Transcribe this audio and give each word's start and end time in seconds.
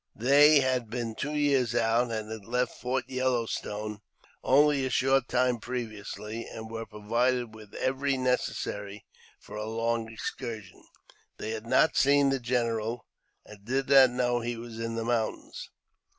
They 0.15 0.61
had 0.61 0.89
been 0.89 1.13
two 1.13 1.35
years 1.35 1.75
out; 1.75 2.09
had 2.09 2.25
left 2.45 2.73
Fort 2.81 3.07
Yellow 3.07 3.45
Ston& 3.45 3.99
only 4.43 4.83
a 4.83 4.89
short 4.89 5.27
time 5.27 5.59
previously, 5.59 6.43
and 6.47 6.71
were 6.71 6.87
provided 6.87 7.53
with 7.53 7.75
every 7.75 8.13
necesary 8.17 9.03
for 9.39 9.55
a 9.55 9.69
long 9.69 10.11
excursion. 10.11 10.83
They 11.37 11.51
had 11.51 11.67
not 11.67 11.95
seen 11.97 12.29
the 12.31 12.39
general, 12.39 13.05
and 13.45 13.63
did 13.63 13.89
not 13.89 14.09
know 14.09 14.39
he 14.39 14.57
was 14.57 14.79
in 14.79 14.95
the 14.95 15.05
mountains. 15.05 15.69